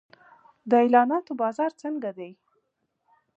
د 0.69 0.71
اعلاناتو 0.83 1.31
بازار 1.41 1.71
څنګه 1.81 2.09
دی؟ 2.17 2.31